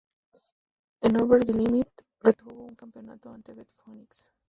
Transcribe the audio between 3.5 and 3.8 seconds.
Beth